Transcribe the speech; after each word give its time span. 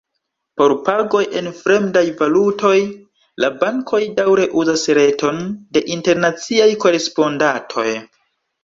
Por 0.59 0.71
pagoj 0.85 1.21
en 1.41 1.49
fremdaj 1.57 2.03
valutoj 2.21 2.73
la 3.45 3.53
bankoj 3.61 4.03
daŭre 4.21 4.49
uzas 4.63 4.89
reton 5.03 5.45
de 5.79 5.89
internaciaj 5.99 6.71
korespondantoj. 6.87 7.89